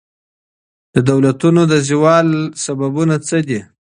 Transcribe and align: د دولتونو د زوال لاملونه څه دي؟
د 0.93 0.95
دولتونو 1.09 1.61
د 1.71 1.73
زوال 1.89 2.27
لاملونه 2.63 3.15
څه 3.27 3.37
دي؟ 3.47 3.59